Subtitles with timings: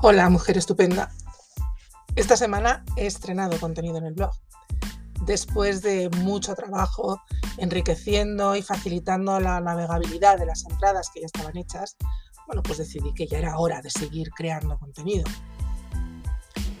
[0.00, 1.10] Hola, mujer estupenda.
[2.14, 4.30] Esta semana he estrenado contenido en el blog.
[5.22, 7.20] Después de mucho trabajo
[7.56, 11.96] enriqueciendo y facilitando la navegabilidad de las entradas que ya estaban hechas,
[12.46, 15.24] bueno, pues decidí que ya era hora de seguir creando contenido.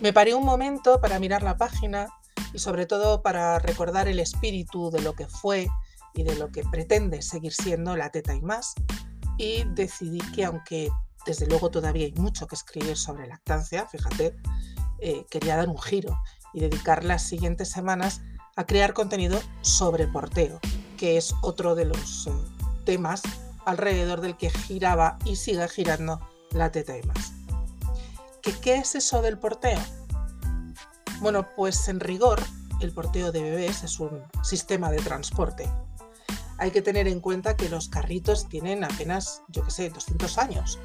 [0.00, 2.06] Me paré un momento para mirar la página
[2.52, 5.66] y sobre todo para recordar el espíritu de lo que fue
[6.14, 8.74] y de lo que pretende seguir siendo la teta y más.
[9.38, 10.88] Y decidí que aunque
[11.28, 14.34] desde luego todavía hay mucho que escribir sobre lactancia, fíjate,
[14.98, 16.18] eh, quería dar un giro
[16.54, 18.22] y dedicar las siguientes semanas
[18.56, 20.58] a crear contenido sobre porteo,
[20.96, 22.32] que es otro de los eh,
[22.86, 23.20] temas
[23.66, 26.18] alrededor del que giraba y sigue girando
[26.52, 27.34] la teta y más.
[28.40, 29.78] ¿Qué, ¿Qué es eso del porteo?
[31.20, 32.42] Bueno, pues en rigor,
[32.80, 35.70] el porteo de bebés es un sistema de transporte.
[36.56, 40.78] Hay que tener en cuenta que los carritos tienen apenas, yo qué sé, 200 años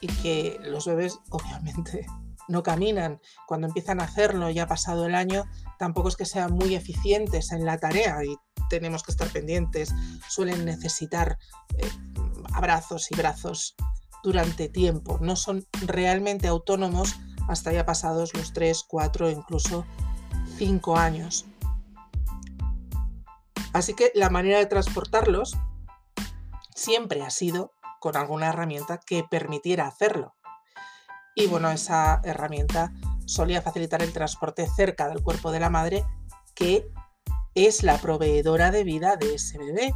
[0.00, 2.06] y que los bebés obviamente
[2.48, 3.20] no caminan.
[3.46, 5.44] Cuando empiezan a hacerlo ya pasado el año,
[5.78, 8.36] tampoco es que sean muy eficientes en la tarea y
[8.70, 9.94] tenemos que estar pendientes.
[10.28, 11.38] Suelen necesitar
[11.78, 11.88] eh,
[12.52, 13.74] abrazos y brazos
[14.22, 15.18] durante tiempo.
[15.20, 17.16] No son realmente autónomos
[17.48, 19.84] hasta ya pasados los 3, 4, incluso
[20.58, 21.46] 5 años.
[23.72, 25.56] Así que la manera de transportarlos
[26.74, 30.34] siempre ha sido con alguna herramienta que permitiera hacerlo.
[31.34, 32.92] Y bueno, esa herramienta
[33.26, 36.04] solía facilitar el transporte cerca del cuerpo de la madre,
[36.54, 36.88] que
[37.54, 39.92] es la proveedora de vida de ese bebé.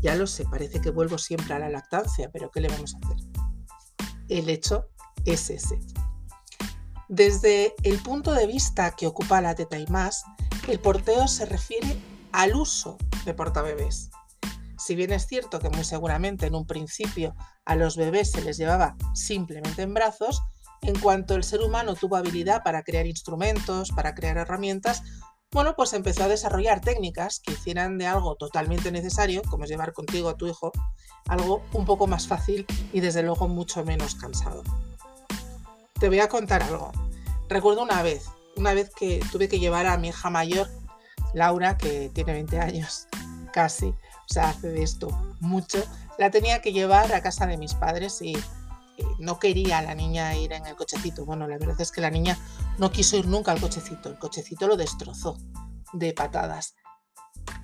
[0.00, 2.98] Ya lo sé, parece que vuelvo siempre a la lactancia, pero ¿qué le vamos a
[2.98, 3.16] hacer?
[4.28, 4.88] El hecho
[5.24, 5.78] es ese.
[7.08, 10.24] Desde el punto de vista que ocupa la teta y más,
[10.68, 11.96] el porteo se refiere
[12.32, 14.10] al uso de portabebés.
[14.84, 18.56] Si bien es cierto que muy seguramente en un principio a los bebés se les
[18.56, 20.42] llevaba simplemente en brazos,
[20.80, 25.04] en cuanto el ser humano tuvo habilidad para crear instrumentos, para crear herramientas,
[25.52, 29.92] bueno, pues empezó a desarrollar técnicas que hicieran de algo totalmente necesario, como es llevar
[29.92, 30.72] contigo a tu hijo,
[31.28, 34.64] algo un poco más fácil y desde luego mucho menos cansado.
[36.00, 36.90] Te voy a contar algo.
[37.48, 38.24] Recuerdo una vez,
[38.56, 40.68] una vez que tuve que llevar a mi hija mayor,
[41.34, 43.06] Laura, que tiene 20 años
[43.52, 43.94] casi,
[44.28, 45.08] o sea, hace de esto
[45.40, 45.78] mucho,
[46.18, 48.36] la tenía que llevar a casa de mis padres y
[49.18, 51.24] no quería la niña ir en el cochecito.
[51.24, 52.38] Bueno, la verdad es que la niña
[52.78, 55.36] no quiso ir nunca al cochecito, el cochecito lo destrozó
[55.92, 56.74] de patadas.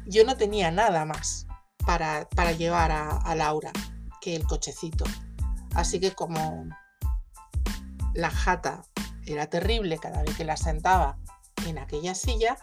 [0.07, 1.47] Yo no tenía nada más
[1.87, 3.73] para, para llevar a Laura
[4.21, 5.05] que el cochecito.
[5.75, 6.69] Así que como
[8.15, 8.83] la jata
[9.27, 11.19] era terrible cada vez que la sentaba
[11.67, 12.57] en aquella silla,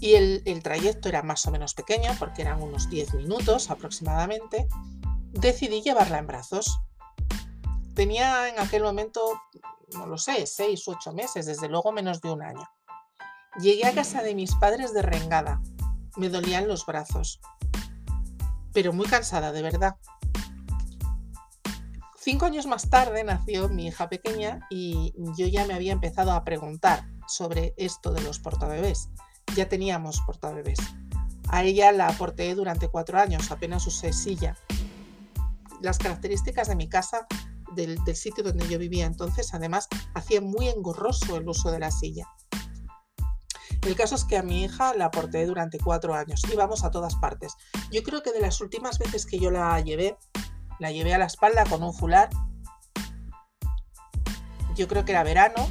[0.00, 4.68] y el, trayecto era más o menos pequeño porque eran unos 10 minutos aproximadamente,
[5.32, 6.80] decidí llevarla en brazos.
[7.94, 9.20] Tenía en aquel momento,
[9.94, 12.68] no lo sé, 6 u 8 meses, desde luego menos de un año.
[13.60, 15.60] Llegué a casa de mis padres de rengada.
[16.16, 17.40] Me dolían los brazos.
[18.72, 19.96] Pero muy cansada, de verdad.
[22.20, 26.44] Cinco años más tarde nació mi hija pequeña y yo ya me había empezado a
[26.44, 29.08] preguntar sobre esto de los portabebés
[29.54, 30.78] ya teníamos portabebés.
[31.48, 34.56] A ella la aporté durante cuatro años, apenas usé silla.
[35.80, 37.26] Las características de mi casa,
[37.74, 42.26] del, sitio donde yo vivía entonces, además, hacía muy engorroso el uso de la silla.
[43.82, 46.42] El caso es que a mi hija la aporté durante cuatro años.
[46.52, 47.54] Íbamos a todas partes.
[47.90, 50.16] Yo creo que de las últimas veces que yo la llevé,
[50.78, 52.28] la llevé a la espalda con un fular.
[54.74, 55.68] Yo creo que era verano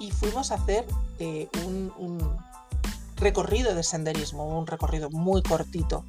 [0.00, 0.84] y fuimos a hacer
[1.18, 1.92] eh, un,
[3.16, 6.04] recorrido de senderismo, un recorrido muy cortito.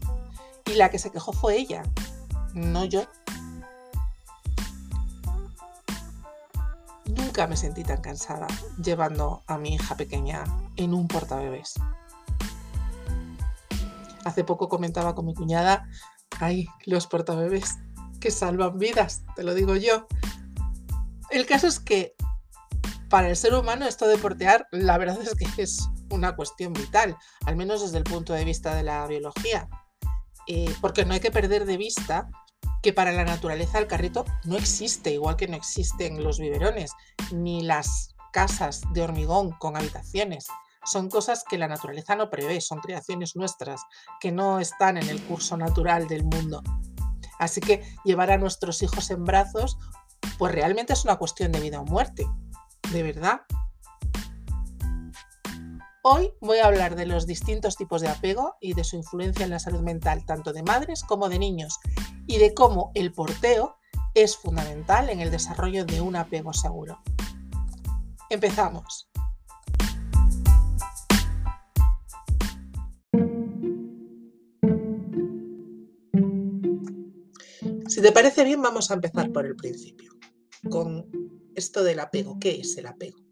[0.66, 1.84] Y la que se quejó fue ella,
[2.54, 3.04] no yo.
[7.06, 8.48] Nunca me sentí tan cansada
[8.84, 10.44] llevando a mi hija pequeña
[10.76, 11.76] en un portabebés.
[14.24, 15.88] Hace poco comentaba con mi cuñada,
[16.40, 17.76] ay, los portabebés
[18.20, 20.08] que salvan vidas, te lo digo yo.
[21.30, 22.16] El caso es que
[23.10, 27.18] para el ser humano esto de portear, la verdad es que es una cuestión vital,
[27.46, 29.68] al menos desde el punto de vista de la biología.
[30.48, 32.30] Eh, porque no hay que perder de vista
[32.84, 36.92] que para la naturaleza el carrito no existe, igual que no existen los biberones,
[37.32, 40.48] ni las casas de hormigón con habitaciones.
[40.86, 43.82] Son cosas que la naturaleza no prevé, son creaciones nuestras,
[44.20, 46.62] que no están en el curso natural del mundo.
[47.40, 49.78] Así que llevar a nuestros hijos en brazos,
[50.38, 52.28] pues realmente es una cuestión de vida o muerte,
[52.92, 53.42] de verdad.
[56.08, 59.50] Hoy voy a hablar de los distintos tipos de apego y de su influencia en
[59.50, 61.80] la salud mental tanto de madres como de niños
[62.28, 63.78] y de cómo el porteo
[64.14, 67.00] es fundamental en el desarrollo de un apego seguro.
[68.30, 69.10] Empezamos.
[77.88, 80.12] Si te parece bien, vamos a empezar por el principio,
[80.70, 81.10] con
[81.56, 82.38] esto del apego.
[82.40, 83.25] ¿Qué es el apego?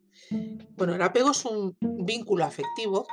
[0.75, 3.05] Bueno, el apego es un vínculo afectivo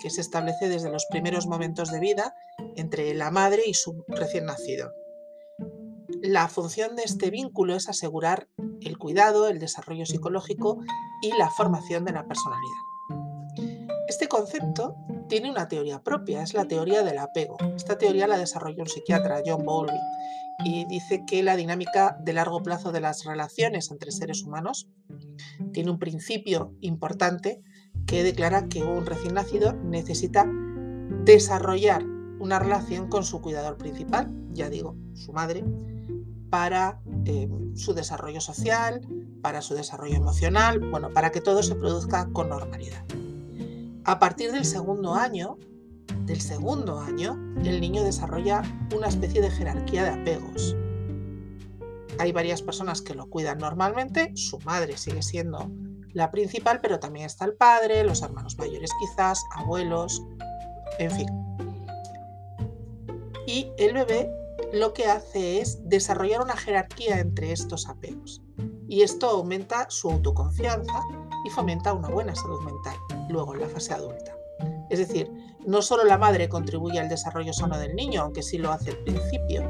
[0.00, 2.34] que se establece desde los primeros momentos de vida
[2.76, 4.92] entre la madre y su recién nacido.
[6.22, 8.48] La función de este vínculo es asegurar
[8.82, 10.78] el cuidado, el desarrollo psicológico
[11.22, 12.90] y la formación de la personalidad.
[14.08, 14.96] Este concepto
[15.28, 17.56] tiene una teoría propia, es la teoría del apego.
[17.76, 19.98] Esta teoría la desarrolló un psiquiatra, John Bowlby,
[20.64, 24.88] y dice que la dinámica de largo plazo de las relaciones entre seres humanos
[25.72, 27.62] tiene un principio importante
[28.06, 30.46] que declara que un recién nacido necesita
[31.24, 32.04] desarrollar
[32.38, 35.64] una relación con su cuidador principal, ya digo, su madre,
[36.48, 39.00] para eh, su desarrollo social,
[39.42, 43.04] para su desarrollo emocional, bueno, para que todo se produzca con normalidad.
[44.04, 45.58] A partir del segundo año,
[46.26, 48.62] del segundo año, el niño desarrolla
[48.96, 50.74] una especie de jerarquía de apegos.
[52.18, 55.70] Hay varias personas que lo cuidan normalmente, su madre sigue siendo
[56.12, 60.22] la principal, pero también está el padre, los hermanos mayores quizás, abuelos,
[60.98, 61.28] en fin.
[63.46, 64.30] Y el bebé
[64.72, 68.42] lo que hace es desarrollar una jerarquía entre estos apegos.
[68.88, 71.00] Y esto aumenta su autoconfianza
[71.44, 72.96] y fomenta una buena salud mental,
[73.28, 74.36] luego en la fase adulta.
[74.90, 75.30] Es decir,
[75.66, 78.98] no solo la madre contribuye al desarrollo sano del niño, aunque sí lo hace al
[78.98, 79.68] principio,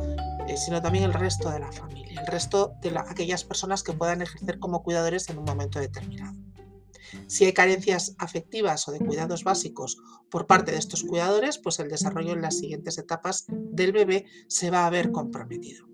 [0.56, 4.58] sino también el resto de la familia, el resto de aquellas personas que puedan ejercer
[4.58, 6.36] como cuidadores en un momento determinado.
[7.26, 9.98] Si hay carencias afectivas o de cuidados básicos
[10.30, 14.70] por parte de estos cuidadores, pues el desarrollo en las siguientes etapas del bebé se
[14.70, 15.86] va a ver comprometido.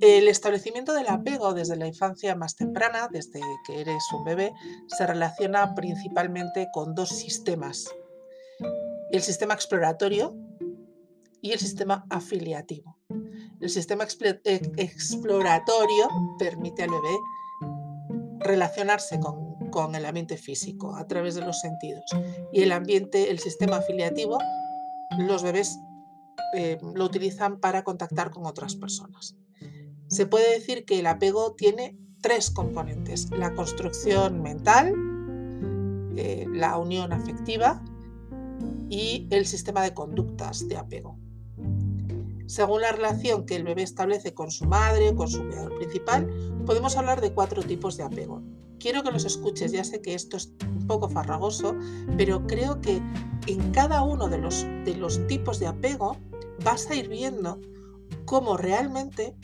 [0.00, 4.50] El establecimiento del apego desde la infancia más temprana, desde que eres un bebé,
[4.86, 7.86] se relaciona principalmente con dos sistemas.
[9.12, 10.34] El sistema exploratorio
[11.42, 12.98] y el sistema afiliativo.
[13.60, 16.08] El sistema eh, exploratorio
[16.38, 17.18] permite al bebé
[18.40, 19.20] relacionarse
[19.70, 22.04] con, el ambiente físico a través de los sentidos.
[22.52, 24.38] Y el ambiente, el sistema afiliativo,
[25.18, 25.78] los bebés
[26.54, 29.36] eh, lo utilizan para contactar con otras personas.
[30.08, 34.94] Se puede decir que el apego tiene tres componentes, la construcción mental,
[36.16, 37.82] eh, la unión afectiva
[38.88, 41.19] y el sistema de conductas de apego.
[42.50, 46.28] Según la relación que el bebé establece con su madre o con su cuidador principal,
[46.66, 48.42] podemos hablar de cuatro tipos de apego.
[48.80, 51.76] Quiero que los escuches, ya sé que esto es un poco farragoso,
[52.16, 53.00] pero creo que
[53.46, 56.16] en cada uno de los, de los tipos de apego
[56.64, 57.60] vas a ir viendo
[58.24, 59.36] cómo realmente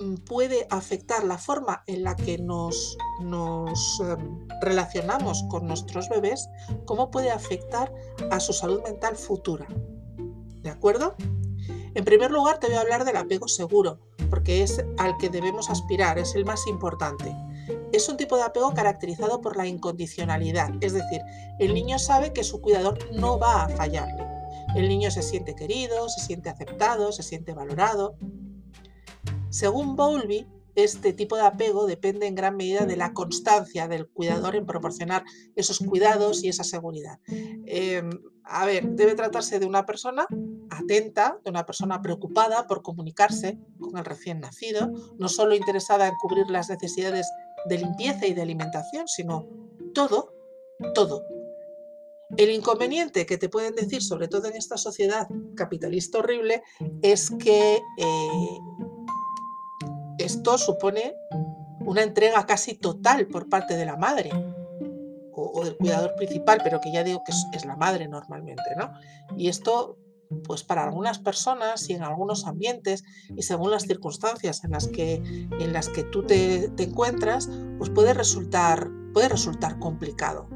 [0.00, 6.48] mm, puede afectar la forma en la que nos, nos em, relacionamos con nuestros bebés,
[6.86, 7.92] cómo puede afectar
[8.30, 9.68] a su salud mental futura.
[10.62, 11.14] ¿De acuerdo?
[11.98, 13.98] En primer lugar, te voy a hablar del apego seguro,
[14.30, 17.34] porque es al que debemos aspirar, es el más importante.
[17.92, 21.20] Es un tipo de apego caracterizado por la incondicionalidad, es decir,
[21.58, 24.24] el niño sabe que su cuidador no va a fallarle.
[24.76, 28.14] El niño se siente querido, se siente aceptado, se siente valorado.
[29.50, 34.54] Según Bowlby, este tipo de apego depende en gran medida de la constancia del cuidador
[34.54, 35.24] en proporcionar
[35.56, 37.18] esos cuidados y esa seguridad.
[37.26, 38.08] Em,
[38.44, 40.28] a ver, debe tratarse de una persona
[40.78, 46.16] atenta, de una persona preocupada por comunicarse con el recién nacido, no solo interesada en
[46.16, 47.26] cubrir las necesidades
[47.66, 49.46] de limpieza y de alimentación, sino
[49.94, 50.34] todo,
[50.94, 51.24] todo.
[52.36, 56.62] El inconveniente que te pueden decir, sobre todo en esta sociedad capitalista horrible,
[57.02, 58.58] es que eh,
[60.18, 61.14] esto supone
[61.80, 64.30] una entrega casi total por parte de la madre
[65.32, 68.92] o, del cuidador principal, pero que ya digo que es, la madre normalmente, ¿no?
[69.36, 69.96] Y esto,
[70.44, 73.04] pues para algunas personas y en algunos ambientes
[73.36, 77.90] y según las circunstancias en las que, en las que tú te, te encuentras, pues
[77.90, 80.48] puede resultar, puede resultar complicado.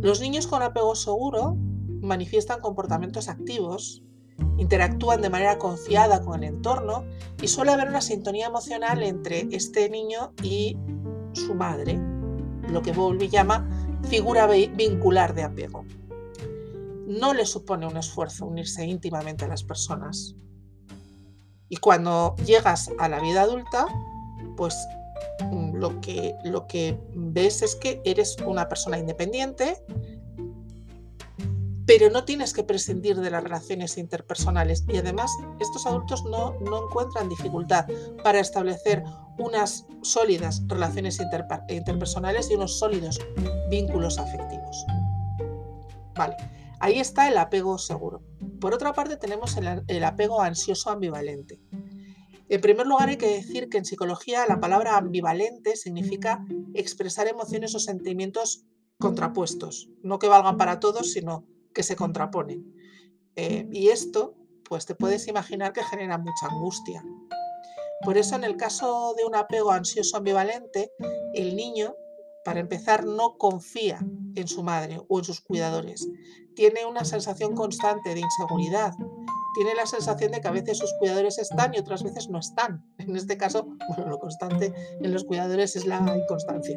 [0.00, 1.56] Los niños con apego seguro
[2.00, 4.02] manifiestan comportamientos activos
[4.58, 7.04] interactúan de manera confiada con el entorno
[7.40, 10.76] y suele haber una sintonía emocional entre este niño y
[11.32, 11.98] su madre,
[12.68, 13.68] lo que Bowlby llama
[14.08, 15.84] figura vincular de apego.
[17.06, 20.34] No le supone un esfuerzo unirse íntimamente a las personas.
[21.68, 23.86] Y cuando llegas a la vida adulta,
[24.56, 24.76] pues
[25.40, 29.82] mm, lo que, lo que ves es que eres una persona independiente,
[31.86, 34.84] pero no tienes que prescindir de las relaciones interpersonales.
[34.88, 37.86] Y además, estos adultos no, no encuentran dificultad
[38.24, 39.04] para establecer
[39.38, 41.20] unas sólidas relaciones
[41.68, 43.20] interpersonales y unos sólidos
[43.70, 44.84] vínculos afectivos.
[46.14, 46.36] Vale,
[46.80, 48.22] ahí está el apego seguro.
[48.60, 51.60] Por otra parte, tenemos el, apego ansioso ambivalente.
[52.48, 57.74] En primer lugar, hay que decir que en psicología la palabra ambivalente significa expresar emociones
[57.74, 58.64] o sentimientos
[58.98, 62.72] contrapuestos, no que valgan para todos, sino que se contraponen.
[63.34, 67.04] Eh, y esto, pues te puedes imaginar que genera mucha angustia.
[68.02, 70.92] Por eso en el caso de un apego ansioso ambivalente,
[71.34, 71.94] el niño,
[72.46, 73.98] para empezar, no confía
[74.36, 76.08] en su madre o en sus cuidadores.
[76.54, 78.94] Tiene una sensación constante de inseguridad.
[79.56, 82.84] Tiene la sensación de que a veces sus cuidadores están y otras veces no están.
[82.98, 86.76] En este caso, bueno, lo constante en los cuidadores es la inconstancia,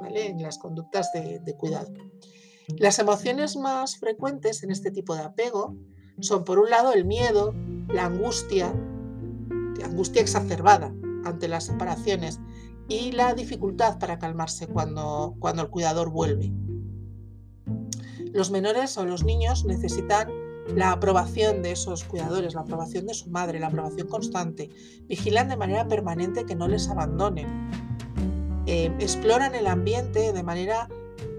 [0.00, 0.28] ¿vale?
[0.28, 1.92] En las conductas de cuidado.
[2.78, 5.76] Las emociones más frecuentes en este tipo de apego
[6.20, 7.52] son, por un lado, el miedo,
[7.88, 8.74] la angustia,
[9.84, 10.94] angustia exacerbada
[11.26, 12.40] ante las separaciones
[12.88, 16.52] y la dificultad para calmarse cuando, cuando el cuidador vuelve.
[18.32, 20.28] Los menores o los niños necesitan
[20.68, 24.70] la aprobación de esos cuidadores, la aprobación de su madre, la aprobación constante.
[25.06, 27.70] Vigilan de manera permanente que no les abandonen.
[28.66, 30.88] Eh, exploran el ambiente de manera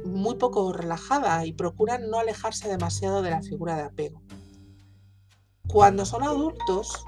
[0.06, 4.22] muy poco relajada y procuran no alejarse demasiado de la figura de apego.
[5.68, 7.04] Cuando son adultos,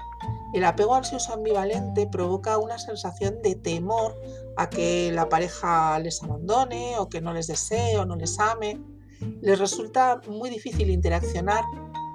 [0.54, 4.14] el apego ansioso ambivalente provoca una sensación de temor
[4.56, 8.80] a que la pareja les abandone o que no les desee o no les ame.
[9.42, 11.64] Les resulta muy difícil interaccionar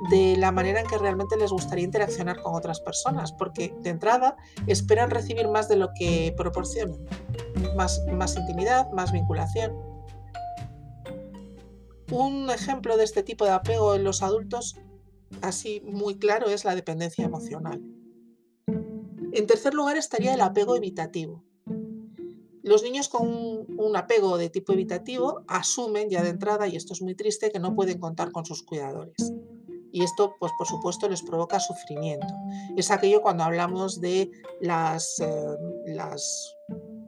[0.10, 4.36] de la manera en que realmente les gustaría interaccionar con otras personas, porque de entrada
[4.68, 7.00] esperan recibir más de lo que proporcionan,
[7.75, 9.74] más, más intimidad, más vinculación.
[12.12, 14.75] Un ejemplo de este tipo de apego en los adultos,
[15.42, 17.82] así muy claro, es la dependencia emocional.
[19.34, 21.44] En tercer lugar estaría el apego evitativo.
[22.62, 27.02] Los niños con un, apego de tipo evitativo asumen ya de entrada, y esto es
[27.02, 29.34] muy triste, que no pueden contar con sus cuidadores.
[29.92, 32.28] Y esto, pues por supuesto, les provoca sufrimiento.
[32.78, 36.56] Es aquello cuando hablamos de las, eh, las,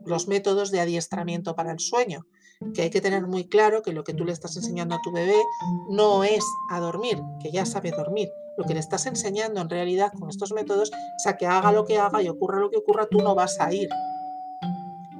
[0.04, 2.26] los métodos de adiestramiento para el sueño
[2.74, 5.12] que hay que tener muy claro que lo que tú le estás enseñando a tu
[5.12, 5.42] bebé
[5.90, 8.28] no es a dormir, que ya sabe dormir.
[8.56, 11.84] Lo que le estás enseñando en realidad con estos métodos es a que haga lo
[11.84, 13.88] que haga y ocurra lo que ocurra, tú no vas a ir.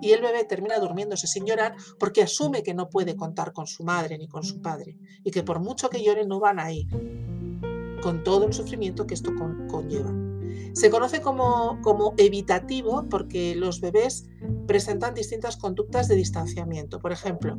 [0.00, 3.82] Y el bebé termina durmiéndose sin llorar porque asume que no puede contar con su
[3.82, 6.86] madre ni con su padre y que por mucho que llore no van a ir,
[8.02, 10.25] con todo el sufrimiento que esto conlleva.
[10.72, 14.26] Se conoce como, como evitativo porque los bebés
[14.66, 17.00] presentan distintas conductas de distanciamiento.
[17.00, 17.58] Por ejemplo,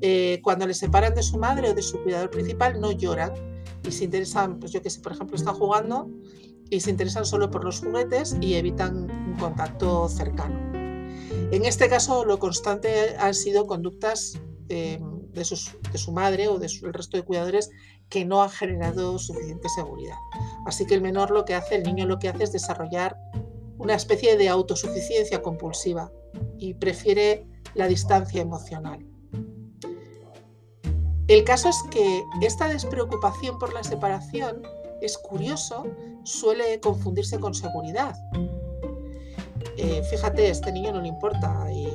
[0.00, 3.32] eh, cuando les separan de su madre o de su cuidador principal, no lloran
[3.86, 6.10] y se interesan, pues yo que sé, por ejemplo, están jugando
[6.70, 10.68] y se interesan solo por los juguetes y evitan un contacto cercano.
[11.50, 14.38] En este caso, lo constante han sido conductas
[14.68, 15.00] eh,
[15.32, 17.70] de, su madre o del resto de cuidadores
[18.08, 20.16] que no han generado suficiente seguridad.
[20.66, 23.16] Así que el menor lo que hace, el niño lo que hace es desarrollar
[23.78, 26.10] una especie de autosuficiencia compulsiva
[26.58, 29.06] y prefiere la distancia emocional.
[31.28, 34.62] El caso es que esta despreocupación por la separación,
[35.02, 35.86] es curioso,
[36.24, 38.16] suele confundirse con seguridad.
[39.76, 41.88] Eh, fíjate, este niño no le importa y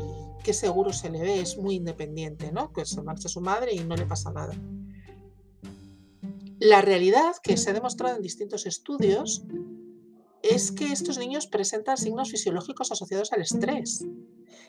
[0.44, 2.72] qué seguro se le ve, es muy independiente, ¿no?
[2.72, 4.54] Que se marcha su madre y no le pasa nada.
[6.64, 9.44] La realidad que se ha demostrado en distintos estudios
[10.42, 14.06] es que estos niños presentan signos fisiológicos asociados al estrés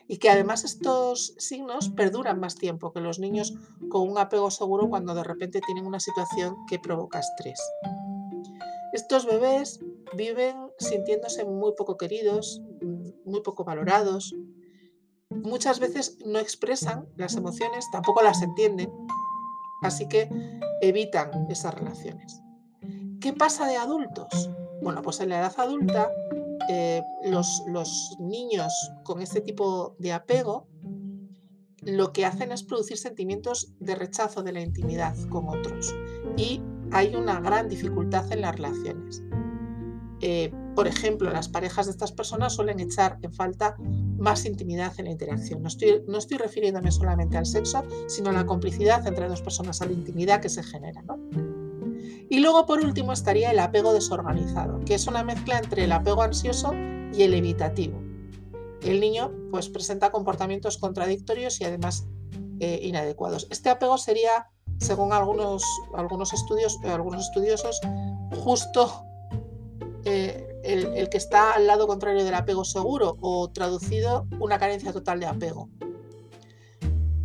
[0.09, 3.55] y que además estos signos perduran más tiempo que los niños
[3.91, 7.61] con un apego seguro cuando de repente tienen una situación que provoca estrés.
[8.93, 9.79] Estos bebés
[10.17, 12.61] viven sintiéndose muy poco queridos,
[13.25, 14.35] muy poco valorados.
[15.31, 18.93] Muchas veces no expresan las emociones, tampoco las entienden,
[19.81, 20.29] así que
[20.89, 22.43] evitan esas relaciones.
[23.21, 24.51] ¿Qué pasa de adultos?
[24.83, 26.11] Bueno, pues en la edad adulta
[26.69, 28.73] eh, los, los niños
[29.03, 30.69] con este tipo de apego
[31.87, 35.95] lo que hacen es producir sentimientos de rechazo de la intimidad con otros
[36.37, 36.63] y
[36.93, 39.23] hay una gran dificultad en las relaciones.
[40.21, 43.77] Eh, por ejemplo, las parejas de estas personas suelen echar en falta
[44.19, 45.63] más intimidad en la interacción.
[45.63, 49.81] No estoy, no estoy refiriéndome solamente al sexo, sino a la complicidad entre dos personas,
[49.83, 51.03] a la intimidad que se genera.
[51.03, 51.19] ¿no?
[52.29, 56.23] Y luego, por último, estaría el apego desorganizado, que es una mezcla entre el apego
[56.23, 56.73] ansioso
[57.13, 58.01] y el evitativo.
[58.83, 62.07] El niño pues, presenta comportamientos contradictorios y además
[62.61, 63.47] eh, inadecuados.
[63.51, 67.81] Este apego sería según algunos, algunos, estudios, algunos estudiosos,
[68.43, 69.05] justo
[70.05, 75.21] eh, el, que está al lado contrario del apego seguro o traducido una carencia total
[75.21, 75.69] de apego.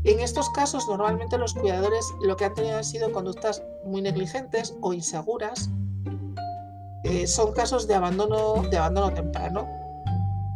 [0.03, 4.75] En estos casos, normalmente los cuidadores lo que han tenido han sido conductas muy negligentes
[4.81, 5.69] o inseguras.
[7.03, 9.67] Eh, son casos de abandono, de abandono temprano.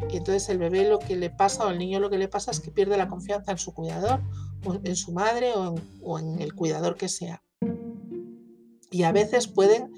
[0.10, 2.52] Y entonces el bebé lo que le pasa o el niño lo que le pasa
[2.52, 4.22] es que pierde la confianza en su cuidador,
[4.84, 7.44] en su madre o en, o en el cuidador que sea.
[8.92, 9.92] Y a veces pueden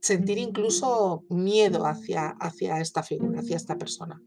[0.00, 4.22] sentir incluso miedo hacia, hacia esta figura, hacia esta persona.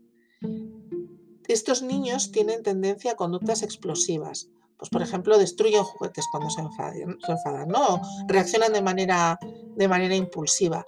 [1.47, 4.49] Estos niños tienen tendencia a conductas explosivas.
[4.77, 8.01] Pues, por ejemplo, destruyen juguetes cuando se enfadan, se enfadan ¿no?
[8.27, 9.39] reaccionan de manera,
[9.75, 10.85] de manera impulsiva.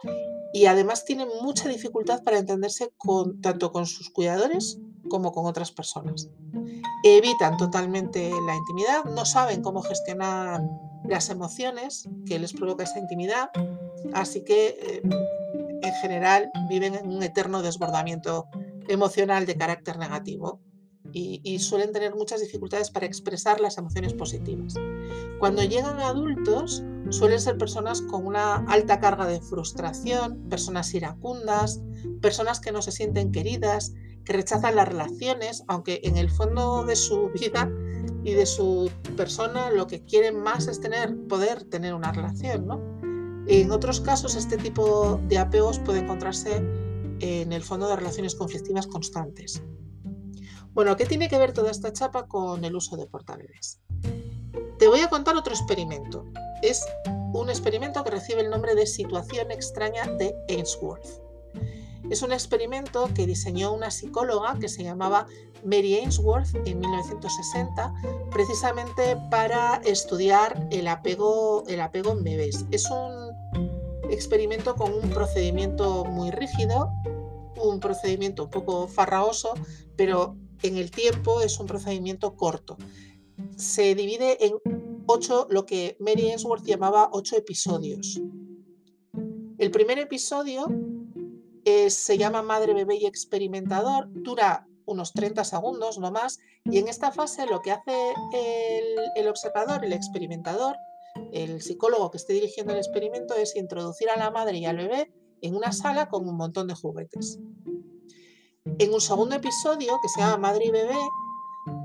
[0.53, 5.71] Y además tienen mucha dificultad para entenderse con, tanto con sus cuidadores como con otras
[5.71, 6.29] personas.
[7.03, 10.61] Evitan totalmente la intimidad, no saben cómo gestionar
[11.07, 13.49] las emociones que les provoca esa intimidad
[14.13, 15.01] Así que, eh,
[15.81, 18.47] en general, viven en un eterno desbordamiento
[18.87, 20.61] emocional de carácter negativo
[21.11, 24.73] y, suelen tener muchas dificultades para expresar las emociones positivas.
[25.39, 31.81] Cuando llegan adultos, suelen ser personas con una alta carga de frustración, personas iracundas,
[32.21, 33.93] personas que no se sienten queridas,
[34.25, 37.71] que rechazan las relaciones, aunque en el fondo de su vida
[38.23, 42.94] y de su persona lo que quieren más es tener, poder tener una relación, ¿no?
[43.47, 46.63] En otros casos, este tipo de apegos puede encontrarse
[47.19, 49.61] en el fondo de relaciones conflictivas constantes.
[50.73, 53.79] Bueno, ¿qué tiene que ver toda esta chapa con el uso de portabebés?
[54.77, 56.25] Te voy a contar otro experimento.
[56.61, 56.83] Es
[57.33, 61.05] un experimento que recibe el nombre de situación extraña de Ainsworth.
[62.09, 65.27] Es un experimento que diseñó una psicóloga que se llamaba
[65.63, 67.93] Mary Ainsworth en 1960,
[68.31, 72.65] precisamente para estudiar el apego, el apego en bebés.
[72.71, 73.14] Es un
[74.11, 76.89] experimento con un procedimiento muy rígido,
[77.61, 79.53] un procedimiento un poco farragoso,
[79.95, 82.77] pero en el tiempo es un procedimiento corto.
[83.57, 84.55] Se divide en
[85.07, 88.21] ocho, lo que Mary Ainsworth llamaba ocho episodios.
[89.57, 90.67] El primer episodio
[91.63, 96.87] eh, se llama Madre, Bebé y Experimentador, dura unos 30 segundos no más, y en
[96.87, 98.13] esta fase lo que hace
[99.15, 100.75] el, observador, el experimentador,
[101.31, 105.11] el psicólogo que esté dirigiendo el experimento es introducir a la madre y al bebé
[105.41, 107.39] en una sala con un montón de juguetes.
[108.79, 110.97] En un segundo episodio, que se llama Madre y Bebé,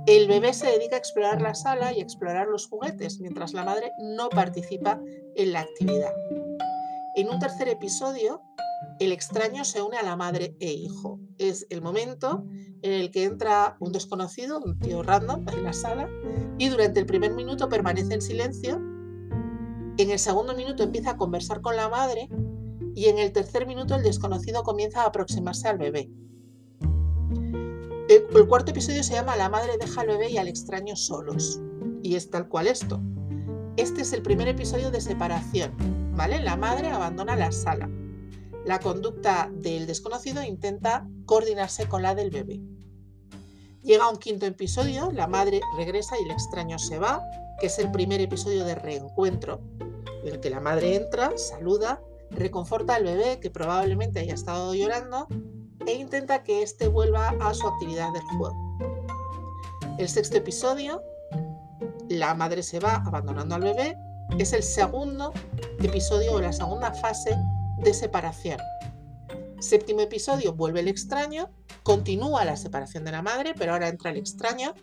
[0.07, 3.93] el bebé se dedica a explorar la sala y explorar los juguetes, mientras la madre
[4.01, 5.01] no participa
[5.37, 6.13] en la actividad.
[7.17, 8.43] En un tercer episodio,
[8.99, 11.21] el extraño se une a la madre e hijo.
[11.39, 12.45] Es el momento
[12.83, 16.09] en el que entra un desconocido, un tío random, en la sala
[16.59, 18.81] y durante el primer minuto permanece en silencio.
[20.01, 22.31] En el segundo minuto empieza a conversar con la madre
[22.95, 26.11] y en el tercer minuto el desconocido comienza a aproximarse al bebé.
[28.09, 31.61] El, cuarto episodio se llama La madre deja al bebé y al extraño solos.
[32.03, 32.99] Y es tal cual esto.
[33.77, 35.75] Este es el primer episodio de separación,
[36.17, 36.41] ¿vale?
[36.41, 37.91] La madre abandona la sala
[38.65, 42.61] la conducta del desconocido intenta coordinarse con la del bebé.
[43.83, 47.23] Llega un quinto episodio, la madre regresa y el extraño se va,
[47.61, 49.61] que es el primer episodio de reencuentro,
[50.23, 55.27] en el que la madre entra, saluda, reconforta al bebé que probablemente haya estado llorando
[55.87, 58.79] e intenta que éste vuelva a su actividad del juego.
[59.99, 61.03] El sexto episodio,
[62.09, 63.97] la madre se va abandonando al bebé,
[64.39, 65.33] es el segundo
[65.83, 67.37] episodio o la segunda fase
[67.79, 68.59] de separación.
[69.59, 71.51] Séptimo episodio, vuelve el extraño,
[71.83, 74.75] continúa la separación de la madre, pero ahora entra el extraño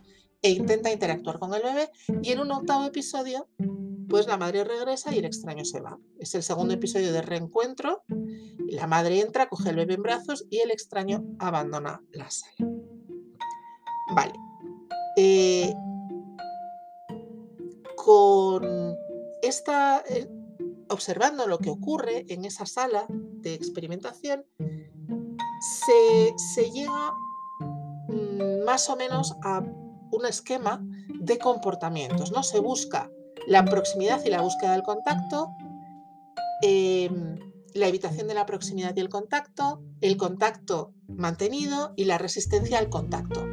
[0.42, 1.90] e intenta interactuar con el bebé.
[2.22, 3.48] Y en un octavo episodio,
[4.10, 5.98] pues la madre regresa y el extraño se va.
[6.20, 8.04] Es el segundo episodio de reencuentro.
[8.68, 12.72] La madre entra, coge el bebé en brazos y el extraño abandona la sala.
[14.16, 14.34] Vale.
[15.18, 15.74] Eh,
[17.96, 18.96] con
[19.42, 20.30] esta, eh,
[20.90, 24.46] observando lo que ocurre en esa sala de experimentación,
[25.60, 27.14] se, llega
[28.10, 30.82] mm, más o menos a un esquema
[31.20, 32.44] de comportamientos, ¿no?
[32.44, 33.12] Se busca
[33.48, 35.56] la proximidad y la búsqueda del contacto,
[36.62, 37.40] em,
[37.74, 42.90] la evitación de la proximidad y el contacto, el contacto mantenido y la resistencia al
[42.90, 43.46] contacto.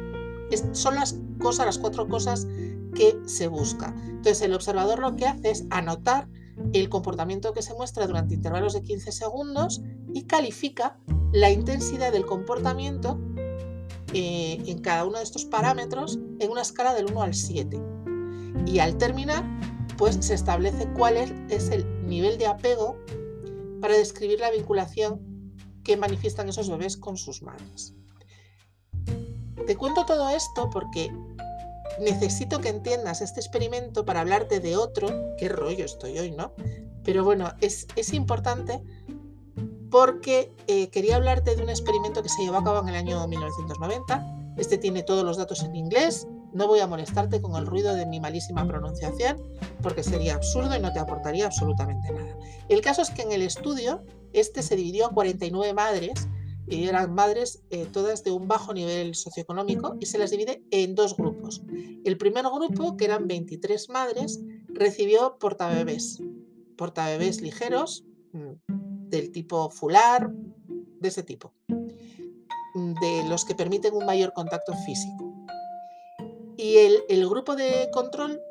[0.73, 2.47] son las cosas, las cuatro cosas
[2.93, 3.95] que se busca.
[4.07, 6.29] Entonces el observador lo que hace es anotar
[6.71, 9.81] el comportamiento que se muestra durante intervalos de 15 segundos
[10.13, 10.97] y califica
[11.33, 13.19] la intensidad del comportamiento
[14.13, 17.81] eh, en cada uno de estos parámetros en una escala del 1 al 7.
[18.65, 19.43] Y al terminar,
[19.97, 22.97] pues se establece cuál es, el nivel de apego
[23.81, 25.53] para describir la vinculación
[25.83, 27.93] que manifiestan esos bebés con sus madres.
[29.67, 31.11] Te cuento todo esto porque
[31.99, 35.07] necesito que entiendas este experimento para hablarte de otro.
[35.37, 36.53] Qué rollo estoy hoy, ¿no?
[37.03, 38.81] Pero bueno, es, importante
[39.91, 43.25] porque eh, quería hablarte de un experimento que se llevó a cabo en el año
[43.27, 44.55] 1990.
[44.57, 46.27] Este tiene todos los datos en inglés.
[46.55, 49.37] No voy a molestarte con el ruido de mi malísima pronunciación
[49.83, 52.33] porque sería absurdo y no te aportaría absolutamente nada.
[52.69, 56.29] El caso es que en el estudio este se dividió a 49 madres
[56.65, 60.95] y eran madres eh, todas de un bajo nivel socioeconómico y se las divide en
[60.95, 61.61] dos grupos.
[62.05, 64.39] El primer grupo, que eran 23 madres,
[64.69, 66.21] recibió portabebés,
[66.77, 70.31] portabebés ligeros mm, del tipo fular,
[71.01, 75.24] de ese tipo, mm, de los que permiten un mayor contacto físico.
[76.57, 76.77] Y
[77.09, 78.41] el, grupo de control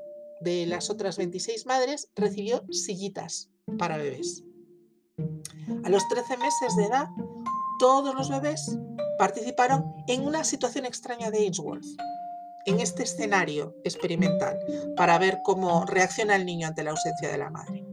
[0.40, 4.44] de las otras 26 madres recibió sillitas para bebés.
[5.84, 7.08] A los 13 meses de edad,
[7.78, 8.78] todos los bebés
[9.18, 11.86] participaron en una situación extraña de Ainsworth,
[12.66, 14.58] en este escenario experimental,
[14.96, 17.84] para ver cómo reacciona el niño ante la ausencia de la madre.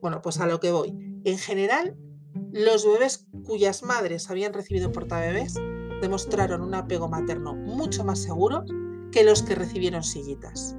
[0.00, 0.96] Bueno, pues a lo que voy.
[1.24, 1.96] En general,
[2.52, 5.54] los bebés cuyas madres habían recibido portabebés
[6.00, 8.64] demostraron un apego materno mucho más seguro
[9.12, 10.76] que los que recibieron sillitas.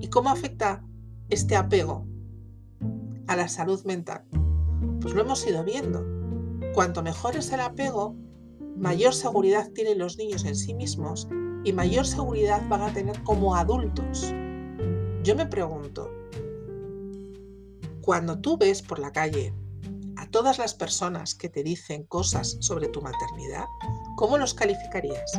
[0.00, 0.84] ¿Y cómo afecta
[1.28, 2.06] este apego
[3.26, 4.24] a la salud mental?
[5.00, 6.04] Pues lo hemos ido viendo.
[6.74, 8.16] Cuanto mejor es el apego,
[8.76, 11.28] mayor seguridad tienen los niños en sí mismos
[11.64, 14.32] y mayor seguridad van a tener como adultos.
[15.22, 16.10] Yo me pregunto,
[18.00, 19.52] cuando tú ves por la calle
[20.16, 23.66] a todas las personas que te dicen cosas sobre tu maternidad,
[24.16, 25.38] ¿cómo los calificarías?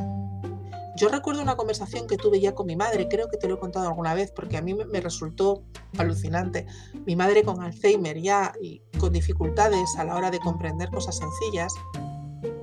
[0.96, 3.60] Yo recuerdo una conversación que tuve ya con mi madre, creo que te lo he
[3.60, 5.64] contado alguna vez porque a mí me resultó
[5.98, 6.66] alucinante.
[7.06, 11.74] Mi madre con Alzheimer ya y con dificultades a la hora de comprender cosas sencillas,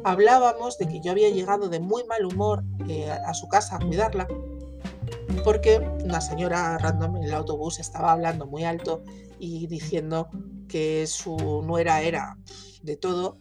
[0.05, 3.79] hablábamos de que yo había llegado de muy mal humor eh, a su casa a
[3.79, 4.27] cuidarla
[5.45, 9.03] porque una señora random en el autobús estaba hablando muy alto
[9.39, 10.29] y diciendo
[10.69, 12.37] que su nuera era
[12.83, 13.39] de todo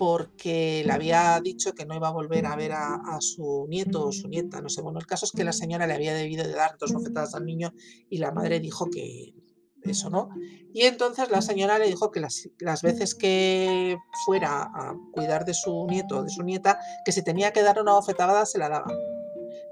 [0.00, 4.12] porque le había dicho que no iba a volver a ver a, su nieto o
[4.12, 4.80] su nieta, no sé.
[4.80, 7.44] Bueno, el caso es que la señora le había debido de dar dos bofetadas al
[7.44, 7.74] niño
[8.08, 9.34] y la madre dijo que
[9.82, 10.30] eso no.
[10.72, 15.52] Y entonces la señora le dijo que las, las veces que fuera a cuidar de
[15.52, 18.70] su nieto o de su nieta, que si tenía que dar una bofetada se la
[18.70, 18.90] daba.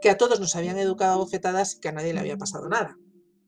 [0.02, 2.68] Que a todos nos habían educado a bofetadas y que a nadie le había pasado
[2.68, 2.98] nada.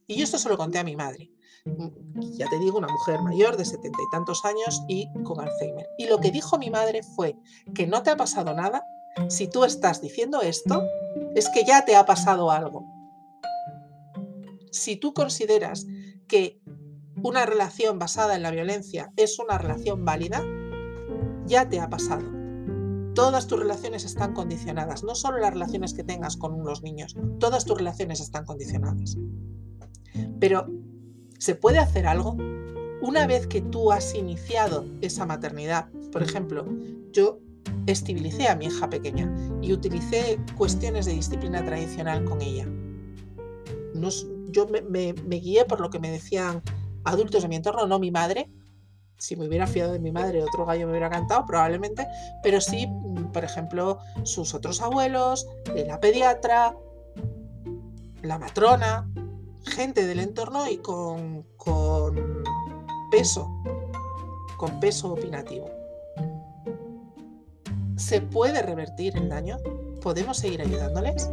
[0.06, 1.30] Y yo esto se lo conté a mi madre.
[1.64, 5.86] Mm, ya te digo, una mujer mayor de setenta y tantos años y con Alzheimer.
[5.98, 7.36] Y lo que dijo mi madre fue
[7.74, 8.82] que no te ha pasado nada.
[9.28, 10.82] Si tú estás diciendo esto,
[11.34, 12.84] es que ya te ha pasado algo.
[14.70, 15.86] Si tú consideras
[16.28, 16.60] que
[17.22, 20.42] una relación basada en la violencia es una relación válida,
[21.46, 22.24] ya te ha pasado.
[23.14, 27.64] Todas tus relaciones están condicionadas, no solo las relaciones que tengas con los niños, todas
[27.64, 29.18] tus relaciones están condicionadas.
[30.38, 30.68] Pero
[31.40, 32.36] ¿Se puede hacer algo?
[33.00, 36.66] Una vez que tú has iniciado esa maternidad, por ejemplo,
[37.12, 37.38] yo
[37.86, 42.66] estibilicé a mi hija pequeña y utilicé cuestiones de disciplina tradicional con ella.
[44.50, 46.60] yo me, guié por lo que me decían
[47.04, 48.50] adultos de mi entorno, no mi madre.
[49.16, 52.06] Si me hubiera fiado de mi madre, otro gallo me hubiera cantado, probablemente,
[52.42, 52.86] pero sí,
[53.32, 55.48] por ejemplo, sus otros abuelos,
[55.86, 56.76] la pediatra,
[58.22, 59.08] la matrona,
[59.64, 61.46] gente del entorno y con,
[63.10, 63.50] peso,
[64.56, 65.70] con peso opinativo.
[67.96, 69.58] ¿Se puede revertir el daño?
[70.00, 71.30] ¿Podemos seguir ayudándoles?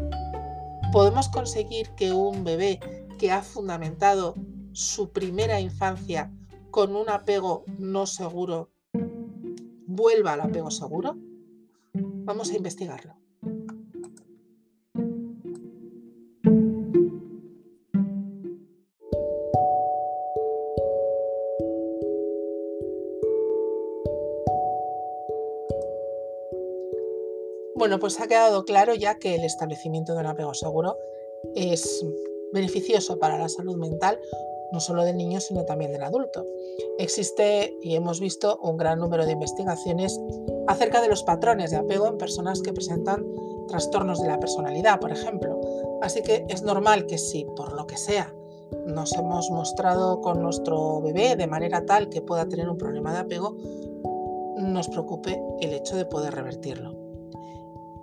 [0.91, 2.79] ¿Podemos conseguir que un bebé
[3.17, 4.35] que ha fundamentado
[4.73, 6.31] su primera infancia
[6.71, 8.69] con un apego no seguro
[9.87, 11.15] vuelva al apego seguro?
[11.93, 13.15] Vamos a investigarlo.
[27.77, 30.97] Bueno, pues ha quedado claro ya que el establecimiento de un apego seguro
[31.53, 32.03] es
[32.51, 34.19] beneficioso para la salud mental,
[34.71, 36.43] no solo del niño, sino también del adulto.
[36.97, 40.19] Existe y hemos visto un gran número de investigaciones
[40.67, 43.23] acerca de los patrones de apego en personas que presentan
[43.67, 45.61] trastornos de la personalidad, por ejemplo.
[46.01, 48.33] Así que es normal que si, por lo que sea,
[48.87, 53.19] nos hemos mostrado con nuestro bebé de manera tal que pueda tener un problema de
[53.19, 53.55] apego,
[54.57, 56.96] nos preocupe el hecho de poder revertirlo.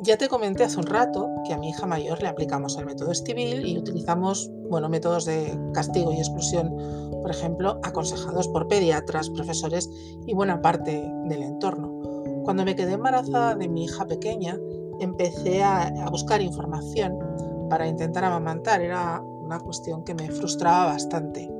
[0.05, 3.11] Ya te comenté hace un rato que a mi hija mayor le aplicamos el método
[3.11, 6.77] Estivil y utilizamos bueno, métodos de castigo y exclusión,
[7.23, 9.88] por ejemplo, aconsejados por pediatras, profesores
[10.27, 12.03] y buena parte del entorno.
[12.45, 14.59] Cuando me quedé embarazada de mi hija pequeña,
[15.01, 17.19] empecé a, buscar información
[17.71, 18.83] para intentar amamantar.
[18.83, 21.51] Era una cuestión que me frustraba bastante.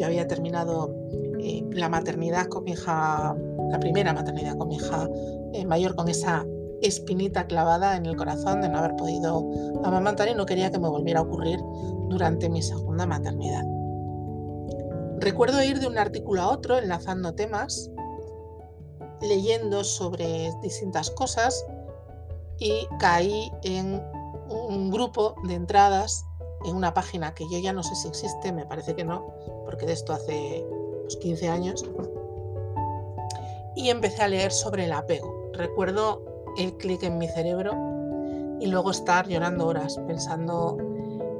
[0.00, 0.92] Yo había terminado
[1.38, 3.36] eh, la maternidad con mi hija,
[3.70, 5.08] la primera maternidad con mi hija
[5.52, 6.44] eh, mayor, con esa
[6.82, 9.48] espinita clavada en el corazón de no haber podido
[9.84, 11.60] amamantar y no quería que me volviera a ocurrir
[12.08, 13.64] durante mi segunda maternidad.
[15.18, 17.90] Recuerdo ir de un artículo a otro enlazando temas,
[19.20, 21.64] leyendo sobre distintas cosas
[22.58, 24.02] y caí en
[24.48, 26.24] un grupo de entradas
[26.64, 29.86] en una página que yo ya no sé si existe, me parece que no, porque
[29.86, 30.64] de esto hace
[31.20, 31.84] 15 pues, años,
[33.74, 35.50] y empecé a leer sobre el apego.
[35.54, 37.72] Recuerdo el clic en mi cerebro
[38.60, 40.76] y luego estar llorando horas pensando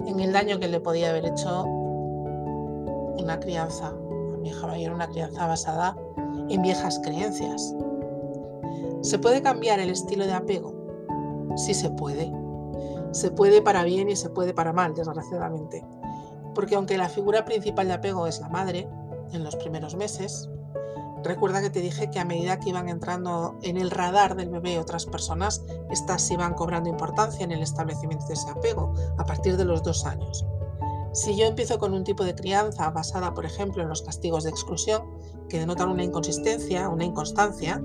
[0.06, 5.08] en el daño que le podía haber hecho una crianza, a mi hija mayor, una
[5.08, 5.96] crianza basada
[6.48, 7.74] en viejas creencias.
[9.02, 10.74] ¿Se puede cambiar el estilo de apego?
[11.56, 12.32] Sí se puede.
[13.12, 15.84] Se puede para bien y se puede para mal, desgraciadamente.
[16.54, 18.88] Porque aunque la figura principal de apego es la madre,
[19.32, 20.48] en los primeros meses,
[21.24, 24.78] Recuerda que te dije que a medida que iban entrando en el radar del bebé
[24.78, 29.64] otras personas, estas iban cobrando importancia en el establecimiento de ese apego a partir de
[29.64, 30.44] los dos años.
[31.12, 34.50] Si yo empiezo con un tipo de crianza basada, por ejemplo, en los castigos de
[34.50, 35.02] exclusión,
[35.48, 37.82] que denotan una inconsistencia, una inconstancia,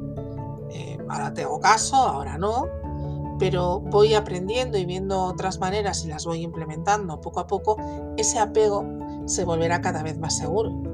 [0.71, 2.65] eh, ahora te caso, ahora no,
[3.37, 7.77] pero voy aprendiendo y viendo otras maneras y las voy implementando poco a poco,
[8.17, 8.85] ese apego
[9.25, 10.86] se volverá cada vez más seguro.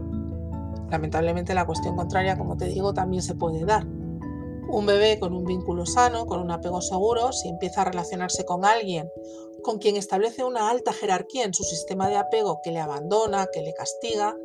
[0.89, 3.86] Lamentablemente la cuestión contraria, como te digo, también se puede dar.
[3.86, 8.65] Un bebé con un vínculo sano, con un apego seguro, si empieza a relacionarse con
[8.65, 9.10] alguien
[9.63, 13.63] con quien establece una alta jerarquía en su sistema de apego que le abandona, que
[13.63, 14.38] le castiga,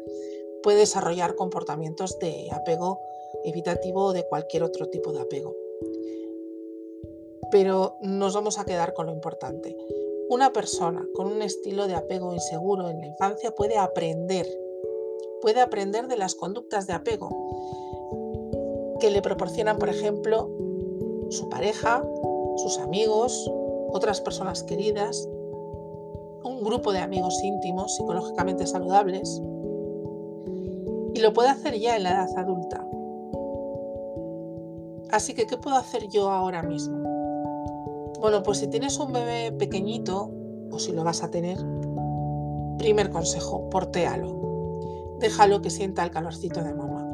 [0.62, 3.00] puede desarrollar comportamientos de apego
[3.44, 5.54] evitativo o de cualquier otro tipo de apego.
[7.50, 9.76] Pero nos vamos a quedar con lo importante.
[10.30, 14.46] Una persona con un estilo de apego inseguro en la infancia puede aprender
[15.40, 17.28] puede aprender de las conductas de apego
[19.00, 20.50] que le proporcionan, por ejemplo,
[21.30, 22.04] su pareja,
[22.56, 23.50] sus amigos,
[23.90, 25.28] otras personas queridas,
[26.44, 29.40] un grupo de amigos íntimos psicológicamente saludables.
[31.14, 32.84] Y lo puede hacer ya en la edad adulta.
[35.10, 36.98] Así que, ¿qué puedo hacer yo ahora mismo?
[38.20, 40.30] Bueno, pues si tienes un bebé pequeñito,
[40.70, 41.58] o si lo vas a tener,
[42.78, 44.47] primer consejo, portéalo.
[45.20, 47.06] Déjalo que sienta el calorcito de mamá.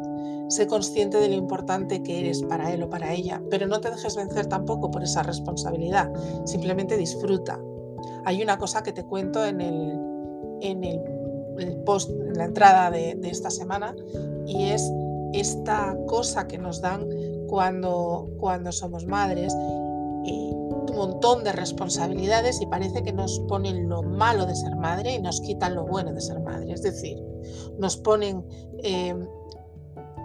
[0.48, 3.90] Sé consciente de lo importante que eres para él o para ella, pero no te
[3.90, 6.12] dejes vencer tampoco por esa responsabilidad.
[6.44, 7.58] Simplemente disfruta.
[8.24, 9.98] Hay una cosa que te cuento en el,
[10.60, 13.94] en el, post, en la entrada de, de esta semana,
[14.46, 14.92] y es
[15.32, 17.08] esta cosa que nos dan
[17.48, 19.54] cuando, cuando somos madres
[20.94, 25.40] montón de responsabilidades y parece que nos ponen lo malo de ser madre y nos
[25.40, 26.72] quitan lo bueno de ser madre.
[26.72, 27.22] Es decir,
[27.78, 28.46] nos ponen
[28.82, 29.26] em,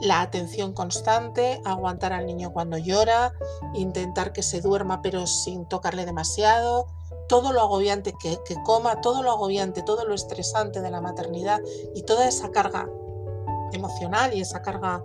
[0.01, 3.33] la atención constante, aguantar al niño cuando llora,
[3.73, 6.87] intentar que se duerma pero sin tocarle demasiado,
[7.27, 11.59] todo lo agobiante que coma, todo lo agobiante, todo lo estresante de la maternidad
[11.93, 12.89] y toda esa carga
[13.73, 15.03] emocional y esa carga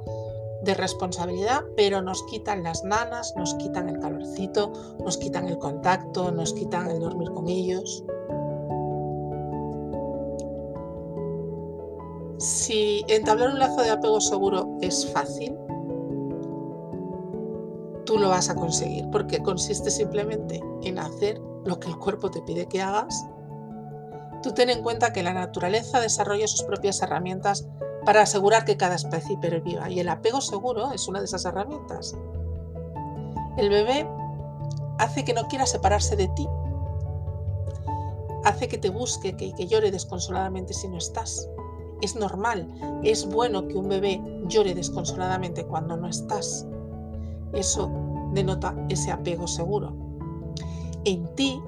[0.64, 4.72] de responsabilidad, pero nos quitan las nanas, nos quitan el calorcito,
[5.05, 8.05] nos quitan el contacto, nos quitan el dormir con ellos.
[12.38, 15.57] Si entablar un lazo de apego seguro es fácil,
[18.05, 22.42] tú lo vas a conseguir porque consiste simplemente en hacer lo que el cuerpo te
[22.42, 23.27] pide que hagas.
[24.45, 27.67] Tú ten en cuenta que la naturaleza desarrolla sus propias herramientas
[28.05, 32.15] para asegurar que cada especie perviva y el apego seguro es una de esas herramientas.
[33.57, 34.07] El bebé
[34.99, 36.47] hace que no quiera separarse de ti,
[38.45, 41.49] hace que te busque, que, que llore desconsoladamente si no estás.
[42.03, 42.69] Es normal,
[43.03, 46.67] es bueno que un bebé llore desconsoladamente cuando no estás.
[47.55, 47.91] Eso
[48.35, 49.97] denota ese apego seguro.
[51.07, 51.63] En ti,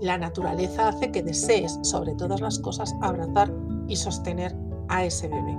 [0.00, 3.52] la naturaleza hace que desees, sobre todas las cosas, abrazar
[3.88, 4.54] y sostener
[4.88, 5.56] a ese bebé.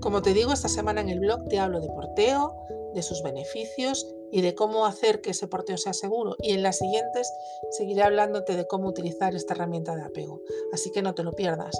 [0.00, 2.54] Como te digo, esta semana en el blog te hablo de porteo,
[2.94, 6.36] de sus beneficios y de cómo hacer que ese porteo sea seguro.
[6.40, 7.32] Y en las siguientes
[7.70, 10.40] seguiré hablándote de cómo utilizar esta herramienta de apego.
[10.72, 11.76] Así que no te lo pierdas.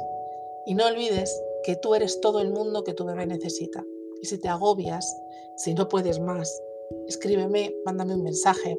[0.66, 3.84] Y no olvides que tú eres todo el mundo que tu bebé necesita.
[4.20, 5.16] Y si te agobias,
[5.56, 6.60] si no puedes más,
[7.06, 8.76] escríbeme, mándame un mensaje.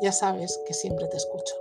[0.00, 1.54] Ya sabes que siempre te escucho.